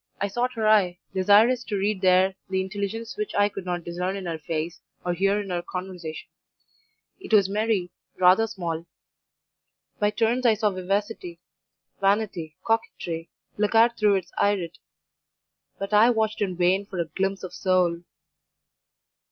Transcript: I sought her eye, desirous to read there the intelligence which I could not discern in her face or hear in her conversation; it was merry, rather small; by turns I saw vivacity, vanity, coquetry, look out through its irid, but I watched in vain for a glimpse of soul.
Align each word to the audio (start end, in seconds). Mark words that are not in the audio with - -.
I 0.19 0.29
sought 0.29 0.53
her 0.53 0.67
eye, 0.67 0.97
desirous 1.13 1.63
to 1.65 1.77
read 1.77 2.01
there 2.01 2.33
the 2.49 2.59
intelligence 2.59 3.15
which 3.15 3.35
I 3.35 3.49
could 3.49 3.65
not 3.65 3.83
discern 3.83 4.15
in 4.15 4.25
her 4.25 4.39
face 4.39 4.81
or 5.05 5.13
hear 5.13 5.39
in 5.39 5.51
her 5.51 5.61
conversation; 5.61 6.27
it 7.19 7.31
was 7.31 7.47
merry, 7.47 7.91
rather 8.17 8.47
small; 8.47 8.87
by 9.99 10.09
turns 10.09 10.43
I 10.47 10.55
saw 10.55 10.71
vivacity, 10.71 11.39
vanity, 11.99 12.57
coquetry, 12.65 13.29
look 13.59 13.75
out 13.75 13.95
through 13.95 14.15
its 14.15 14.31
irid, 14.39 14.79
but 15.77 15.93
I 15.93 16.09
watched 16.09 16.41
in 16.41 16.57
vain 16.57 16.87
for 16.87 16.97
a 16.97 17.05
glimpse 17.05 17.43
of 17.43 17.53
soul. 17.53 18.01